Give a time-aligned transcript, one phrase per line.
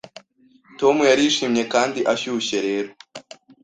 [0.79, 2.91] Tom yarishimye kandi ashyushye Rero